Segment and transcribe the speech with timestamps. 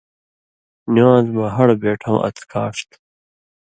[0.93, 2.97] نِوان٘ز مہ ہڑہۡ بیٹھؤں اڅھکاݜ تھُو۔